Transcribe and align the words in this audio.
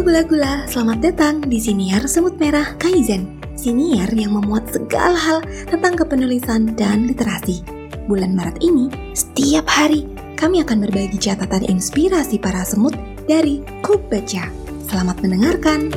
Gula-gula, 0.00 0.64
selamat 0.64 0.98
datang 1.04 1.34
di 1.44 1.60
Siniar 1.60 2.08
Semut 2.08 2.40
Merah 2.40 2.72
Kaizen. 2.80 3.36
Siniar 3.52 4.08
yang 4.16 4.32
memuat 4.32 4.72
segala 4.72 5.12
hal 5.12 5.44
tentang 5.68 5.92
kepenulisan 5.92 6.72
dan 6.72 7.04
literasi. 7.04 7.60
Bulan 8.08 8.32
Maret 8.32 8.64
ini, 8.64 8.88
setiap 9.12 9.68
hari 9.68 10.08
kami 10.40 10.64
akan 10.64 10.88
berbagi 10.88 11.20
catatan 11.20 11.68
inspirasi 11.68 12.40
para 12.40 12.64
semut 12.64 12.96
dari 13.28 13.60
Klub 13.84 14.00
Baca. 14.08 14.48
Selamat 14.88 15.20
mendengarkan. 15.20 15.92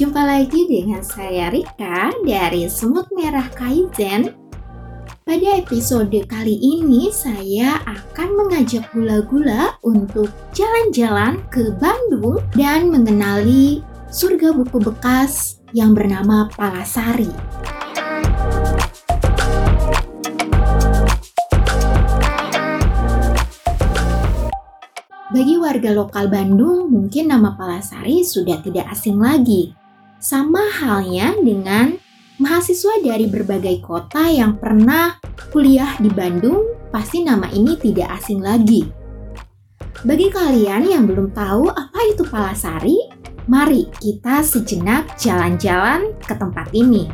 Jumpa 0.00 0.24
lagi 0.24 0.64
dengan 0.64 1.04
saya 1.04 1.52
Rika 1.52 2.08
dari 2.24 2.64
Semut 2.72 3.12
Merah 3.12 3.44
Kaizen. 3.52 4.32
Pada 5.28 5.48
episode 5.60 6.24
kali 6.24 6.56
ini 6.56 7.12
saya 7.12 7.76
akan 7.84 8.28
mengajak 8.32 8.88
gula-gula 8.96 9.76
untuk 9.84 10.32
jalan-jalan 10.56 11.44
ke 11.52 11.76
Bandung 11.76 12.40
dan 12.56 12.88
mengenali 12.88 13.84
surga 14.08 14.56
buku 14.56 14.80
bekas 14.80 15.60
yang 15.76 15.92
bernama 15.92 16.48
Palasari. 16.56 17.28
Bagi 25.28 25.60
warga 25.60 25.92
lokal 25.92 26.32
Bandung, 26.32 26.88
mungkin 26.88 27.28
nama 27.28 27.52
Palasari 27.52 28.24
sudah 28.24 28.64
tidak 28.64 28.88
asing 28.96 29.20
lagi. 29.20 29.76
Sama 30.20 30.60
halnya 30.68 31.32
dengan 31.40 31.96
mahasiswa 32.36 33.00
dari 33.00 33.24
berbagai 33.24 33.80
kota 33.80 34.28
yang 34.28 34.60
pernah 34.60 35.16
kuliah 35.48 35.96
di 35.96 36.12
Bandung, 36.12 36.76
pasti 36.92 37.24
nama 37.24 37.48
ini 37.48 37.72
tidak 37.80 38.20
asing 38.20 38.44
lagi. 38.44 38.84
Bagi 40.04 40.28
kalian 40.28 40.92
yang 40.92 41.08
belum 41.08 41.32
tahu 41.32 41.72
apa 41.72 42.00
itu 42.04 42.20
Palasari, 42.28 43.00
mari 43.48 43.88
kita 43.96 44.44
sejenak 44.44 45.16
jalan-jalan 45.16 46.12
ke 46.20 46.36
tempat 46.36 46.68
ini. 46.76 47.08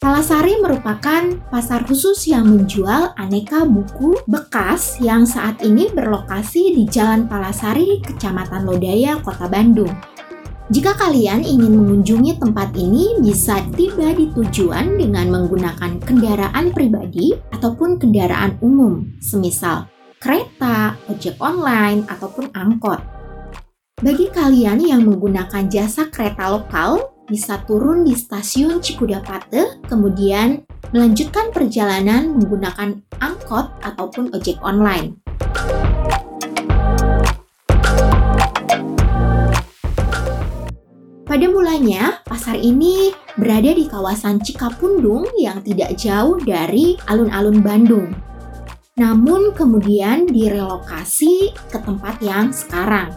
Palasari 0.00 0.56
merupakan 0.64 1.28
pasar 1.52 1.84
khusus 1.84 2.24
yang 2.24 2.48
menjual 2.48 3.12
aneka 3.20 3.68
buku 3.68 4.16
bekas 4.24 4.96
yang 4.96 5.28
saat 5.28 5.60
ini 5.60 5.92
berlokasi 5.92 6.72
di 6.72 6.88
Jalan 6.88 7.28
Palasari, 7.28 8.00
Kecamatan 8.00 8.64
Lodaya, 8.64 9.20
Kota 9.20 9.44
Bandung. 9.44 9.92
Jika 10.72 10.96
kalian 10.96 11.44
ingin 11.44 11.76
mengunjungi 11.76 12.40
tempat 12.40 12.72
ini, 12.80 13.20
bisa 13.20 13.60
tiba 13.76 14.16
di 14.16 14.32
tujuan 14.32 14.96
dengan 14.96 15.28
menggunakan 15.36 16.00
kendaraan 16.00 16.72
pribadi 16.72 17.36
ataupun 17.52 18.00
kendaraan 18.00 18.56
umum, 18.64 19.04
semisal 19.20 19.84
kereta, 20.16 20.96
ojek 21.12 21.36
online, 21.44 22.08
ataupun 22.08 22.48
angkot. 22.56 23.04
Bagi 24.00 24.32
kalian 24.32 24.80
yang 24.80 25.04
menggunakan 25.04 25.68
jasa 25.68 26.08
kereta 26.08 26.56
lokal, 26.56 27.09
bisa 27.30 27.62
turun 27.62 28.02
di 28.02 28.18
stasiun 28.18 28.82
Cikudapate, 28.82 29.78
kemudian 29.86 30.66
melanjutkan 30.90 31.54
perjalanan 31.54 32.34
menggunakan 32.34 32.98
angkot 33.22 33.70
ataupun 33.86 34.34
ojek 34.34 34.58
online. 34.66 35.22
Pada 41.30 41.46
mulanya, 41.46 42.18
pasar 42.26 42.58
ini 42.58 43.14
berada 43.38 43.70
di 43.70 43.86
kawasan 43.86 44.42
Cikapundung 44.42 45.30
yang 45.38 45.62
tidak 45.62 45.94
jauh 45.94 46.34
dari 46.42 46.98
alun-alun 47.06 47.62
Bandung. 47.62 48.10
Namun 48.98 49.54
kemudian 49.54 50.26
direlokasi 50.26 51.54
ke 51.70 51.78
tempat 51.78 52.18
yang 52.18 52.50
sekarang. 52.50 53.14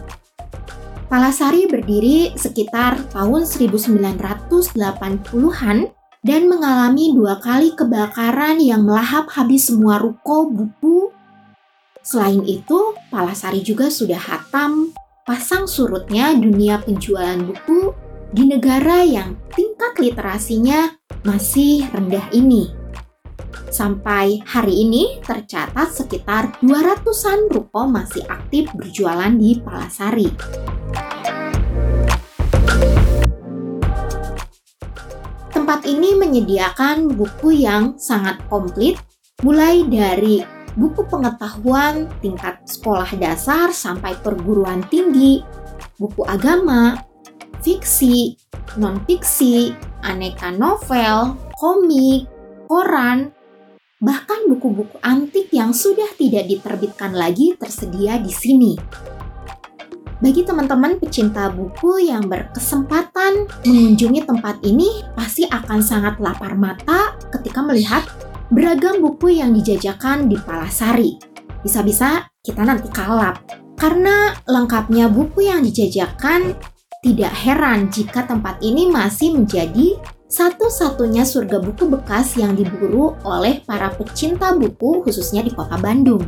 Palasari 1.14 1.70
berdiri 1.70 2.34
sekitar 2.34 3.06
tahun 3.14 3.46
1980-an 3.46 5.78
dan 6.26 6.42
mengalami 6.50 7.14
dua 7.14 7.38
kali 7.38 7.70
kebakaran 7.70 8.58
yang 8.58 8.82
melahap 8.82 9.30
habis 9.30 9.70
semua 9.70 10.02
ruko 10.02 10.50
buku. 10.50 11.14
Selain 12.02 12.42
itu, 12.42 12.98
Palasari 13.14 13.62
juga 13.62 13.94
sudah 13.94 14.18
hatam 14.18 14.90
pasang 15.22 15.70
surutnya 15.70 16.34
dunia 16.34 16.82
penjualan 16.82 17.38
buku 17.46 17.94
di 18.34 18.50
negara 18.50 19.06
yang 19.06 19.38
tingkat 19.54 19.94
literasinya 20.02 20.98
masih 21.22 21.86
rendah 21.94 22.26
ini. 22.34 22.83
Sampai 23.70 24.38
hari 24.46 24.86
ini 24.86 25.18
tercatat 25.22 25.90
sekitar 25.90 26.58
200-an 26.62 27.50
ruko 27.50 27.90
masih 27.90 28.22
aktif 28.30 28.70
berjualan 28.74 29.32
di 29.34 29.58
Palasari. 29.58 30.28
Tempat 35.50 35.80
ini 35.88 36.14
menyediakan 36.14 37.14
buku 37.16 37.64
yang 37.64 37.96
sangat 37.96 38.42
komplit, 38.52 39.00
mulai 39.42 39.82
dari 39.88 40.44
buku 40.74 41.06
pengetahuan 41.06 42.10
tingkat 42.18 42.62
sekolah 42.66 43.08
dasar 43.16 43.70
sampai 43.70 44.18
perguruan 44.20 44.82
tinggi, 44.90 45.40
buku 45.98 46.26
agama, 46.26 46.98
fiksi, 47.62 48.36
non-fiksi, 48.76 49.72
aneka 50.02 50.52
novel, 50.52 51.38
komik, 51.56 52.28
koran, 52.66 53.30
bahkan 54.02 54.50
buku-buku 54.50 54.98
antik 55.02 55.50
yang 55.54 55.70
sudah 55.70 56.08
tidak 56.18 56.50
diterbitkan 56.50 57.14
lagi 57.14 57.54
tersedia 57.54 58.18
di 58.18 58.32
sini. 58.32 58.72
Bagi 60.24 60.40
teman-teman 60.40 60.96
pecinta 60.96 61.52
buku 61.52 62.08
yang 62.08 62.24
berkesempatan 62.30 63.44
mengunjungi 63.68 64.24
tempat 64.24 64.56
ini, 64.64 65.04
pasti 65.12 65.44
akan 65.44 65.84
sangat 65.84 66.16
lapar 66.16 66.56
mata 66.56 67.18
ketika 67.28 67.60
melihat 67.60 68.08
beragam 68.48 69.04
buku 69.04 69.36
yang 69.36 69.52
dijajakan 69.52 70.30
di 70.30 70.40
Palasari. 70.40 71.20
Bisa-bisa 71.60 72.24
kita 72.40 72.64
nanti 72.64 72.88
kalap. 72.88 73.42
Karena 73.74 74.32
lengkapnya 74.48 75.12
buku 75.12 75.50
yang 75.50 75.60
dijajakan, 75.60 76.56
tidak 77.04 77.32
heran 77.36 77.92
jika 77.92 78.24
tempat 78.24 78.56
ini 78.64 78.88
masih 78.88 79.36
menjadi 79.36 80.00
satu-satunya 80.24 81.20
surga 81.28 81.60
buku 81.60 81.84
bekas 81.84 82.32
yang 82.40 82.56
diburu 82.56 83.12
oleh 83.28 83.60
para 83.60 83.92
pecinta 83.92 84.56
buku 84.56 85.04
khususnya 85.04 85.44
di 85.44 85.52
kota 85.52 85.76
Bandung. 85.76 86.24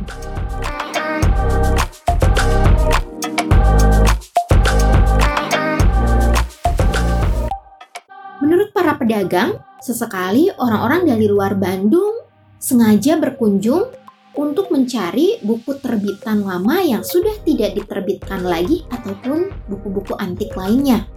Menurut 8.37 8.69
para 8.69 8.93
pedagang, 9.01 9.57
sesekali 9.81 10.53
orang-orang 10.61 11.09
dari 11.09 11.25
luar 11.25 11.57
Bandung 11.57 12.21
sengaja 12.61 13.17
berkunjung 13.17 13.89
untuk 14.37 14.69
mencari 14.69 15.41
buku 15.41 15.81
terbitan 15.81 16.45
lama 16.45 16.77
yang 16.85 17.01
sudah 17.01 17.33
tidak 17.41 17.73
diterbitkan 17.73 18.45
lagi 18.45 18.85
ataupun 18.93 19.49
buku-buku 19.65 20.13
antik 20.21 20.53
lainnya. 20.53 21.09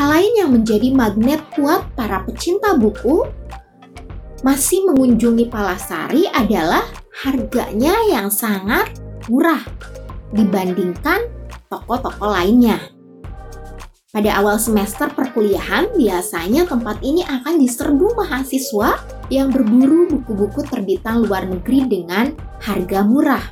Hal 0.00 0.16
lain 0.16 0.32
yang 0.32 0.50
menjadi 0.56 0.96
magnet 0.96 1.44
kuat 1.52 1.84
para 1.92 2.24
pecinta 2.24 2.72
buku 2.72 3.20
masih 4.40 4.88
mengunjungi 4.88 5.52
Palasari 5.52 6.24
adalah 6.24 6.88
harganya 7.20 7.92
yang 8.08 8.32
sangat 8.32 8.96
murah 9.28 9.60
dibandingkan 10.32 11.28
toko-toko 11.68 12.32
lainnya. 12.32 12.80
Pada 14.08 14.40
awal 14.40 14.56
semester 14.56 15.12
perkuliahan, 15.12 15.92
biasanya 15.92 16.64
tempat 16.64 17.04
ini 17.04 17.20
akan 17.20 17.60
diserbu 17.60 18.24
mahasiswa 18.24 18.96
yang 19.28 19.52
berburu 19.52 20.08
buku-buku 20.16 20.64
terbitan 20.64 21.28
luar 21.28 21.44
negeri 21.44 21.84
dengan 21.84 22.32
harga 22.64 23.04
murah. 23.04 23.44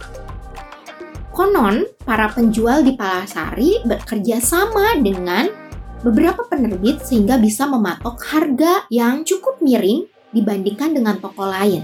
Konon, 1.28 1.84
para 2.08 2.32
penjual 2.32 2.80
di 2.80 2.96
Palasari 2.96 3.84
bekerja 3.84 4.40
sama 4.40 4.96
dengan 4.96 5.67
beberapa 6.02 6.46
penerbit 6.46 7.02
sehingga 7.02 7.38
bisa 7.38 7.66
mematok 7.66 8.22
harga 8.30 8.86
yang 8.90 9.26
cukup 9.26 9.58
miring 9.58 10.06
dibandingkan 10.30 10.94
dengan 10.94 11.18
toko 11.18 11.48
lain. 11.48 11.82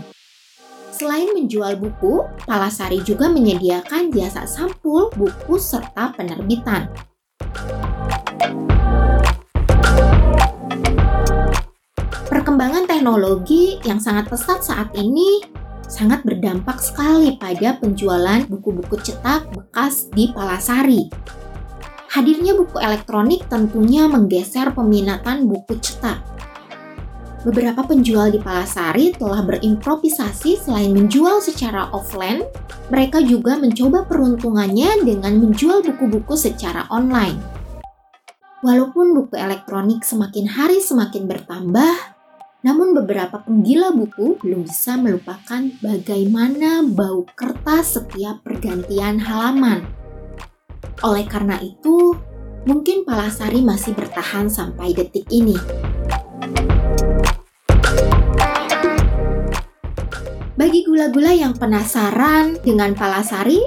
Selain 0.94 1.26
menjual 1.34 1.74
buku, 1.74 2.22
Palasari 2.46 3.02
juga 3.02 3.26
menyediakan 3.26 4.14
jasa 4.14 4.46
sampul 4.46 5.10
buku 5.18 5.58
serta 5.58 6.14
penerbitan. 6.14 6.86
Perkembangan 12.30 12.86
teknologi 12.86 13.82
yang 13.82 13.98
sangat 13.98 14.30
pesat 14.30 14.62
saat 14.62 14.94
ini 14.94 15.42
sangat 15.90 16.22
berdampak 16.22 16.78
sekali 16.78 17.34
pada 17.42 17.74
penjualan 17.82 18.46
buku-buku 18.46 18.94
cetak 19.02 19.50
bekas 19.50 20.06
di 20.14 20.30
Palasari. 20.30 21.10
Hadirnya 22.14 22.54
buku 22.54 22.78
elektronik 22.78 23.50
tentunya 23.50 24.06
menggeser 24.06 24.70
peminatan 24.70 25.50
buku 25.50 25.74
cetak 25.82 26.34
beberapa 27.44 27.84
penjual 27.84 28.32
di 28.32 28.40
Palasari 28.40 29.12
telah 29.14 29.44
berimprovisasi 29.44 30.64
selain 30.64 30.96
menjual 30.96 31.44
secara 31.44 31.92
offline, 31.92 32.42
mereka 32.88 33.20
juga 33.20 33.60
mencoba 33.60 34.08
peruntungannya 34.08 35.04
dengan 35.04 35.38
menjual 35.38 35.84
buku-buku 35.84 36.34
secara 36.34 36.88
online. 36.88 37.36
Walaupun 38.64 39.12
buku 39.12 39.36
elektronik 39.36 40.00
semakin 40.08 40.48
hari 40.48 40.80
semakin 40.80 41.28
bertambah, 41.28 42.16
namun 42.64 42.96
beberapa 42.96 43.44
penggila 43.44 43.92
buku 43.92 44.40
belum 44.40 44.64
bisa 44.64 44.96
melupakan 44.96 45.68
bagaimana 45.84 46.80
bau 46.80 47.28
kertas 47.36 48.00
setiap 48.00 48.40
pergantian 48.40 49.20
halaman. 49.20 49.84
Oleh 51.02 51.26
karena 51.26 51.58
itu, 51.58 52.14
mungkin 52.62 53.02
Palasari 53.02 53.58
masih 53.64 53.96
bertahan 53.98 54.46
sampai 54.46 54.94
detik 54.94 55.26
ini. 55.32 55.58
Bagi 60.54 60.86
gula-gula 60.86 61.34
yang 61.34 61.58
penasaran 61.58 62.62
dengan 62.62 62.94
Palasari, 62.94 63.58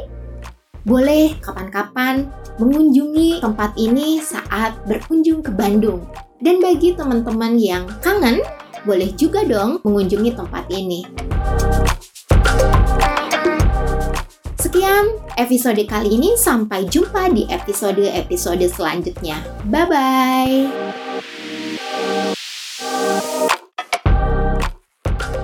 boleh 0.87 1.35
kapan-kapan 1.43 2.31
mengunjungi 2.63 3.43
tempat 3.43 3.75
ini 3.75 4.23
saat 4.23 4.79
berkunjung 4.87 5.43
ke 5.43 5.51
Bandung. 5.51 6.07
Dan 6.39 6.63
bagi 6.63 6.95
teman-teman 6.95 7.59
yang 7.59 7.83
kangen, 7.99 8.39
boleh 8.87 9.11
juga 9.19 9.43
dong 9.43 9.83
mengunjungi 9.83 10.31
tempat 10.31 10.63
ini. 10.71 11.03
Sekian 14.67 15.15
episode 15.39 15.79
kali 15.87 16.19
ini, 16.19 16.35
sampai 16.35 16.91
jumpa 16.91 17.31
di 17.31 17.47
episode-episode 17.47 18.67
selanjutnya. 18.67 19.39
Bye-bye! 19.71 20.67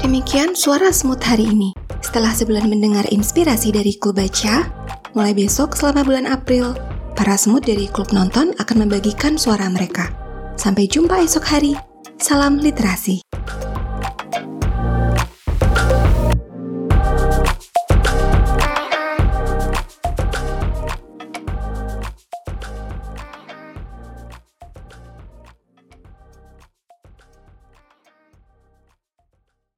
Demikian 0.04 0.60
suara 0.60 0.92
semut 0.92 1.24
hari 1.24 1.48
ini. 1.56 1.72
Setelah 2.04 2.36
sebulan 2.36 2.68
mendengar 2.68 3.08
inspirasi 3.16 3.72
dari 3.72 3.96
klub 3.96 4.20
baca, 4.20 4.68
mulai 5.16 5.31
besok 5.31 5.80
selama 5.80 6.04
bulan 6.04 6.28
April, 6.28 6.76
para 7.16 7.40
semut 7.40 7.64
dari 7.64 7.88
klub 7.88 8.12
nonton 8.12 8.52
akan 8.60 8.76
membagikan 8.84 9.40
suara 9.40 9.72
mereka. 9.72 10.12
Sampai 10.60 10.92
jumpa 10.92 11.24
esok 11.24 11.48
hari. 11.48 11.80
Salam 12.19 12.60
literasi. 12.60 13.32